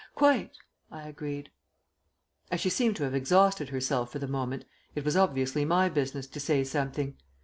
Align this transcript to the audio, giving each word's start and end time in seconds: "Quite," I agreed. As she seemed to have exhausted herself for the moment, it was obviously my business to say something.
"Quite," 0.15 0.57
I 0.89 1.07
agreed. 1.07 1.51
As 2.49 2.59
she 2.59 2.71
seemed 2.71 2.95
to 2.95 3.03
have 3.03 3.13
exhausted 3.13 3.69
herself 3.69 4.11
for 4.11 4.17
the 4.17 4.27
moment, 4.27 4.65
it 4.95 5.05
was 5.05 5.15
obviously 5.15 5.63
my 5.63 5.89
business 5.89 6.25
to 6.25 6.39
say 6.39 6.63
something. 6.63 7.17